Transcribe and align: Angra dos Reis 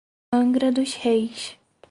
Angra 0.31 0.71
dos 0.71 0.95
Reis 1.03 1.55